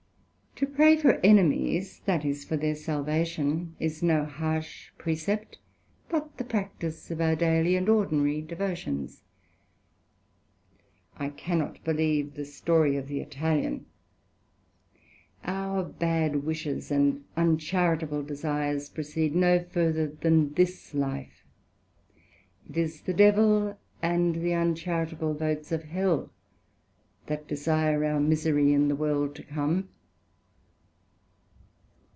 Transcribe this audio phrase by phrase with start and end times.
[0.57, 5.57] To pray for Enemies, that is, for their salvation, is no harsh precept,
[6.07, 9.23] but the practice of our daily and ordinary devotions.
[11.17, 13.87] I cannot believe the story of the Italian:
[15.43, 21.43] our bad wishes and uncharitable desires proceed no further than this life;
[22.69, 26.29] it is the Devil, and the uncharitable votes of Hell,
[27.25, 29.89] that desire our misery in the World to come.